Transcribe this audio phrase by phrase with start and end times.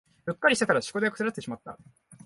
[0.25, 1.77] うっかりしてたら食材を腐らせてしまった